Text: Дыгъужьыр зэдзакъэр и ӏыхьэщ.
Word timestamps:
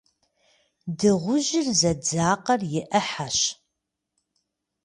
Дыгъужьыр 0.97 1.67
зэдзакъэр 1.79 2.61
и 2.79 2.81
ӏыхьэщ. 2.89 3.37